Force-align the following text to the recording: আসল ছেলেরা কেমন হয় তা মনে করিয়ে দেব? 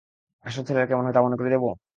আসল 0.45 0.61
ছেলেরা 0.67 0.89
কেমন 0.89 1.03
হয় 1.05 1.15
তা 1.15 1.21
মনে 1.23 1.37
করিয়ে 1.37 1.53
দেব? 1.55 1.65